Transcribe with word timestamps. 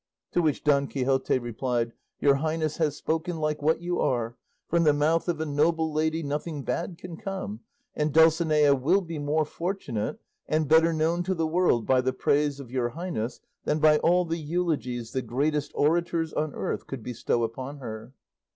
To 0.31 0.41
which 0.41 0.63
Don 0.63 0.87
Quixote 0.87 1.37
replied, 1.37 1.93
"Your 2.19 2.33
highness 2.37 2.77
has 2.77 2.97
spoken 2.97 3.37
like 3.37 3.61
what 3.61 3.81
you 3.83 3.99
are; 3.99 4.35
from 4.67 4.83
the 4.83 4.93
mouth 4.93 5.29
of 5.29 5.39
a 5.39 5.45
noble 5.45 5.93
lady 5.93 6.23
nothing 6.23 6.63
bad 6.63 6.97
can 6.97 7.17
come; 7.17 7.59
and 7.95 8.11
Dulcinea 8.11 8.73
will 8.73 9.01
be 9.01 9.19
more 9.19 9.45
fortunate, 9.45 10.17
and 10.47 10.67
better 10.67 10.91
known 10.91 11.21
to 11.21 11.35
the 11.35 11.45
world 11.45 11.85
by 11.85 12.01
the 12.01 12.13
praise 12.13 12.59
of 12.59 12.71
your 12.71 12.89
highness 12.89 13.41
than 13.65 13.77
by 13.77 13.99
all 13.99 14.25
the 14.25 14.39
eulogies 14.39 15.11
the 15.11 15.21
greatest 15.21 15.71
orators 15.75 16.33
on 16.33 16.55
earth 16.55 16.87
could 16.87 17.03
bestow 17.03 17.43
upon 17.43 17.77
her." 17.77 18.15